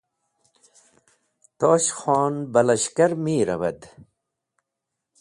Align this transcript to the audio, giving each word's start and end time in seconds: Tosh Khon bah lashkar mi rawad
Tosh 1.59 1.91
Khon 1.97 2.33
bah 2.53 2.65
lashkar 2.67 3.11
mi 3.23 3.37
rawad 3.47 3.79